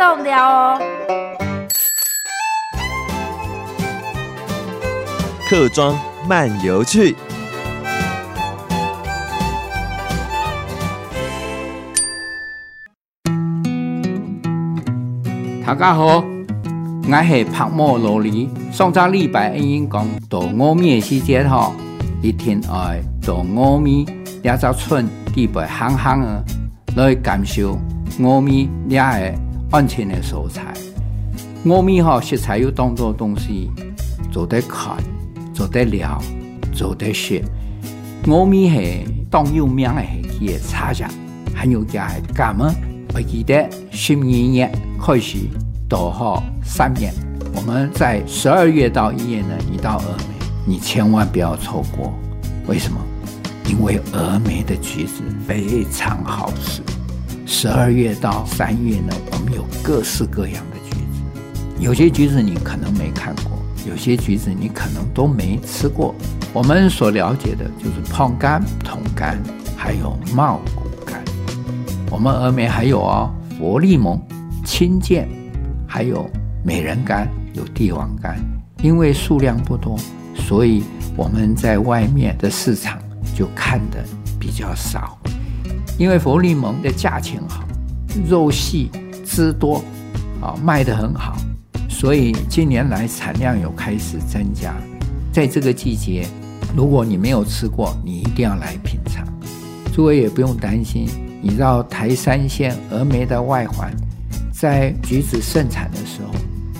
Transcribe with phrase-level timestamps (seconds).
[0.00, 0.80] 重聊哦。
[5.46, 5.94] 客庄
[6.26, 7.14] 漫游去。
[15.66, 16.24] 大家好，
[17.06, 18.48] 我是泡沫萝莉。
[18.72, 21.74] 上张礼拜因讲到峨眉的时节吼，
[22.22, 24.06] 一天爱到峨眉
[24.42, 26.44] 两座村地白行行的
[26.96, 27.78] 来感受
[28.18, 30.74] 峨眉俩个安全的素材。
[31.64, 33.70] 峨眉吼食材有当多东西，
[34.32, 34.96] 做得看，
[35.52, 36.20] 做得了，
[36.72, 37.44] 做得学。
[38.26, 41.06] 我们系当有名的系佢嘅茶叶，
[41.54, 42.72] 还有家系干么？
[43.14, 44.70] 我记得十二月
[45.00, 45.38] 开始
[45.88, 47.12] 到后三月，
[47.54, 50.24] 我们在十二月到一月呢，一到峨眉，
[50.66, 52.12] 你千万不要错过。
[52.66, 52.98] 为什么？
[53.66, 56.82] 因为峨眉的橘子非常好吃。
[57.52, 61.20] 十二月到三月呢，我们有各式各样的橘子，
[61.80, 66.14] 有些橘子你可能没看过，有些橘子你可能都没吃过。
[66.52, 69.36] 我们所了解的就是胖柑、桶柑，
[69.76, 71.16] 还有茂谷柑。
[72.08, 74.18] 我们峨眉还有哦，佛利蒙、
[74.64, 75.28] 青剑，
[75.88, 76.30] 还有
[76.64, 78.36] 美人柑，有帝王柑。
[78.80, 79.98] 因为数量不多，
[80.36, 80.84] 所以
[81.16, 82.96] 我们在外面的市场
[83.34, 84.02] 就看的
[84.38, 85.18] 比较少。
[86.00, 87.62] 因为佛利蒙的价钱好，
[88.26, 88.90] 肉细
[89.22, 89.84] 汁多，
[90.40, 91.36] 啊，卖得很好，
[91.90, 94.74] 所以近年来产量有开始增加。
[95.30, 96.26] 在这个季节，
[96.74, 99.28] 如果你没有吃过，你一定要来品尝。
[99.92, 101.06] 诸位也不用担心。
[101.42, 103.94] 你到台山县峨眉的外环，
[104.50, 106.32] 在橘子盛产的时候，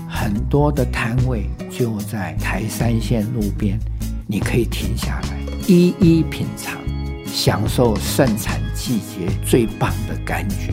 [0.08, 3.78] 很多的摊位就在台山县路边，
[4.26, 6.78] 你可以停下来一一品尝，
[7.32, 10.72] 享受盛产季节最棒的柑橘。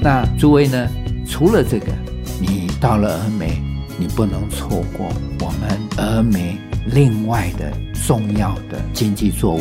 [0.00, 0.88] 那诸位呢？
[1.26, 1.92] 除了这个，
[2.40, 3.62] 你到了峨眉，
[3.98, 5.06] 你不能错过
[5.40, 6.56] 我们峨眉。
[6.86, 7.70] 另外的
[8.06, 9.60] 重要的经济作物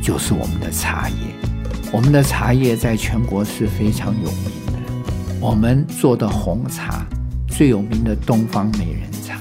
[0.00, 1.16] 就是我们的茶叶，
[1.92, 4.72] 我们的茶叶在全国是非常有名的。
[5.38, 7.04] 我们做的红茶
[7.46, 9.38] 最有名的东方美人茶，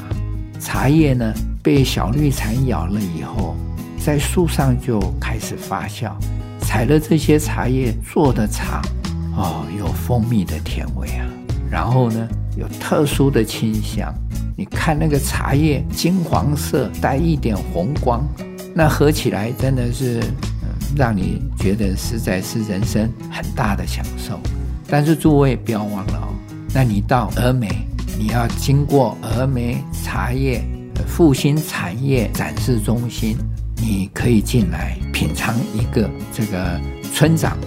[0.59, 1.33] 茶叶呢
[1.63, 3.55] 被小绿蝉咬了以后，
[4.03, 6.11] 在树上就开始发酵，
[6.59, 8.81] 采了这些茶叶做的茶，
[9.35, 11.25] 哦，有蜂蜜的甜味啊，
[11.69, 12.27] 然后呢
[12.57, 14.13] 有特殊的清香。
[14.57, 18.27] 你看那个茶叶金黄色，带一点红光，
[18.73, 20.19] 那喝起来真的是，
[20.61, 24.39] 嗯，让你觉得实在是人生很大的享受。
[24.87, 26.27] 但是诸位不要忘了哦，
[26.73, 27.69] 那你到峨眉，
[28.19, 30.63] 你要经过峨眉茶叶
[31.07, 33.37] 复兴产业展示中心，
[33.77, 36.79] 你可以进来品尝一个这个
[37.13, 37.57] 村长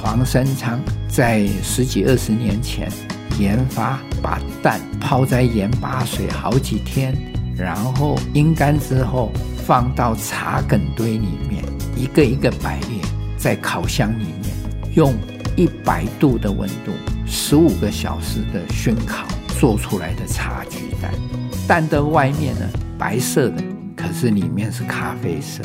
[0.00, 2.90] 黄生昌在十几二十年前。
[3.38, 7.16] 研发把蛋泡在盐巴水好几天，
[7.56, 9.32] 然后阴干之后
[9.66, 11.64] 放到茶梗堆里面，
[11.96, 12.98] 一个一个摆列
[13.38, 15.14] 在烤箱里面，用
[15.56, 16.92] 一百度的温度，
[17.24, 19.26] 十五个小时的熏烤
[19.58, 21.41] 做出来的茶橘蛋。
[21.72, 22.68] 蛋的外面呢
[22.98, 23.62] 白色的，
[23.96, 25.62] 可是里面是咖啡色。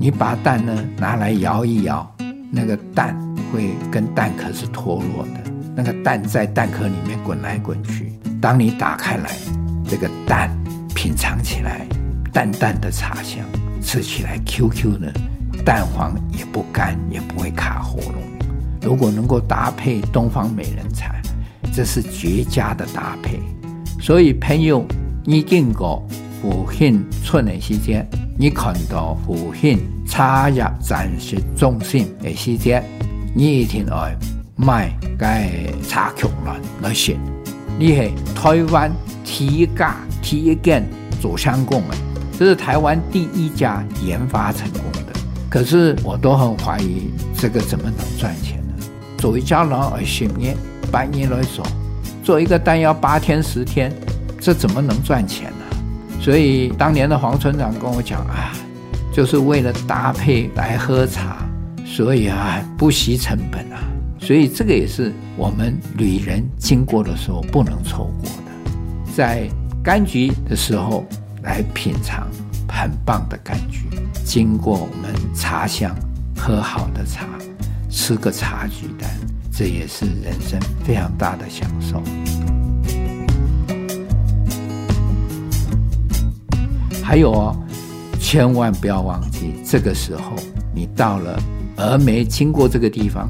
[0.00, 2.16] 你把蛋呢拿来摇一摇，
[2.50, 3.14] 那个蛋
[3.52, 5.52] 会跟蛋壳是脱落的。
[5.76, 8.10] 那个蛋在蛋壳里面滚来滚去，
[8.40, 9.30] 当你打开来，
[9.86, 10.48] 这个蛋
[10.94, 11.86] 品尝起来，
[12.32, 13.44] 淡淡的茶香，
[13.82, 15.12] 吃起来 Q Q 的，
[15.62, 18.22] 蛋黄也不干，也不会卡喉咙。
[18.80, 21.14] 如果能够搭配东方美人茶，
[21.70, 23.38] 这是绝佳的搭配。
[24.00, 24.86] 所以朋友，
[25.26, 26.06] 你经过
[26.40, 28.06] 福兴村的时间，
[28.38, 32.84] 你看到福兴茶叶展示中心的时间，
[33.34, 34.08] 你一定要。
[34.56, 35.50] 卖该
[35.88, 37.18] 茶曲了那些，
[37.76, 38.88] 你系台湾
[39.24, 40.88] 第一家第一间
[41.20, 41.96] 做香工的，
[42.38, 45.12] 这是台湾第一家研发成功的。
[45.50, 48.74] 可是我都很怀疑这个怎么能赚钱呢？
[49.18, 50.56] 做一家人而十年
[50.92, 51.66] 半年来做，
[52.22, 53.92] 做一个单要八天十天，
[54.44, 56.20] 这怎么能赚钱呢？
[56.20, 58.52] 所以当年的黄村长跟我讲啊，
[59.10, 61.38] 就是为了搭配来喝茶，
[61.82, 63.80] 所以啊不惜成本啊。
[64.20, 69.48] 所以这个也是我们旅人经过的时候不能错过的，在
[69.82, 71.06] 柑橘的时候
[71.42, 72.28] 来品尝
[72.68, 73.88] 很棒的柑橘，
[74.26, 75.96] 经过我们茶乡
[76.36, 77.24] 喝好的茶，
[77.88, 79.10] 吃个茶橘蛋，
[79.50, 82.02] 这也是人生非常大的享受。
[87.04, 87.56] 还有哦，
[88.18, 90.32] 千万不要忘记，这个时候
[90.74, 91.38] 你到了
[91.76, 93.28] 峨眉经过这个地方，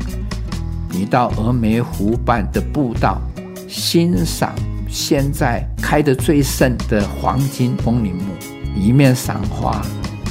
[0.89, 3.21] 你到峨眉湖畔的步道
[3.69, 4.55] 欣赏
[4.89, 9.83] 现在开得最盛的黄金风铃木，一面赏花，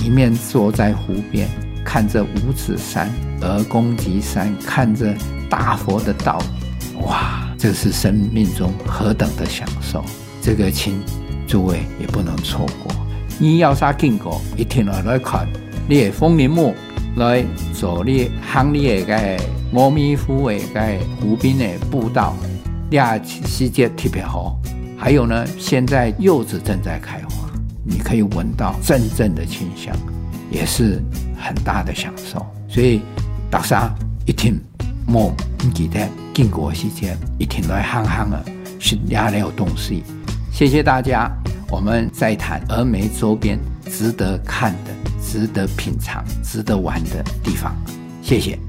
[0.02, 1.50] 一面坐在湖边，
[1.84, 3.12] 看着五指山、
[3.42, 5.14] 鹅公脊山，看着
[5.50, 6.40] 大佛的倒
[6.94, 10.02] 影，哇，这是生命中何等的享受！
[10.42, 10.98] 这个请
[11.46, 12.93] 诸位也不能错过。
[13.44, 15.46] 你要啥经过，一定要来看。
[15.86, 16.74] 你的风铃木
[17.18, 17.44] 来
[17.74, 19.44] 走你行你的个
[19.74, 22.38] 阿弥陀的个湖边的步道，
[22.92, 24.58] 呀，世界特别好。
[24.98, 27.50] 还有呢，现在柚子正在开花，
[27.84, 29.94] 你可以闻到阵阵的清香，
[30.50, 31.04] 也是
[31.38, 32.46] 很大的享受。
[32.70, 33.02] 所以
[33.52, 33.94] 大家
[34.26, 34.58] 一定
[35.06, 35.36] 莫
[35.74, 36.00] 记得
[36.34, 38.42] 经过时间，一定来行行啊，
[38.80, 40.02] 是哪里有东西？
[40.50, 41.30] 谢谢大家，
[41.74, 43.60] 我们再谈峨眉周边
[43.90, 44.92] 值得看的。
[45.24, 47.76] 值得品尝、值得玩的地方，
[48.22, 48.60] 谢谢。